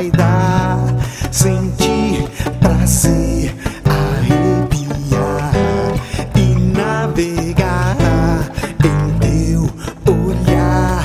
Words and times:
vai 0.00 0.10
dar 0.12 0.78
sentir 1.30 2.24
prazer, 2.58 3.54
arrepiar 3.84 5.52
e 6.34 6.54
navegar 6.74 7.96
em 8.82 9.18
teu 9.18 9.68
olhar 10.10 11.04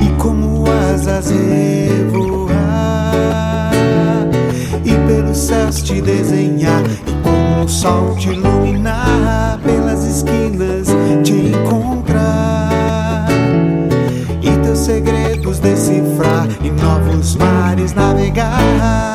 e 0.00 0.08
como 0.18 0.64
asas 0.70 1.30
revoar 1.30 2.54
e 4.82 4.92
pelos 5.06 5.36
céus 5.36 5.82
te 5.82 6.00
desenhar 6.00 6.82
e 7.06 7.12
como 7.22 7.64
o 7.66 7.68
sol 7.68 8.16
te 8.16 8.30
iluminar. 8.30 8.71
segredos 14.82 15.60
decifrar, 15.60 16.48
em 16.62 16.72
novos 16.72 17.36
mares 17.36 17.92
navegar. 17.92 19.12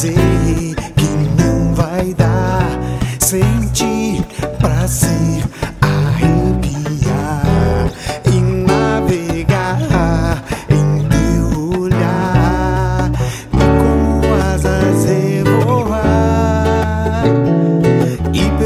dizer 0.00 0.74
que 0.96 1.42
não 1.42 1.74
vai 1.74 2.14
dar. 2.14 2.70
Sentir 3.18 3.99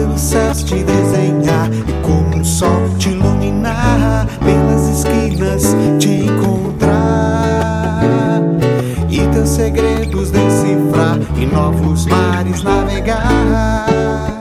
pelos 0.05 0.21
céus 0.21 0.63
te 0.63 0.83
desenhar 0.85 1.71
e 1.73 1.93
com 2.03 2.39
o 2.39 2.45
sol 2.45 2.91
te 2.99 3.09
iluminar, 3.09 4.27
pelas 4.45 4.89
esquinas 4.89 5.75
te 5.99 6.27
encontrar 6.27 6.93
e 9.09 9.27
teus 9.29 9.49
segredos 9.49 10.31
decifrar 10.31 11.19
e 11.37 11.47
novos 11.47 12.05
mares 12.07 12.63
navegar. 12.63 14.34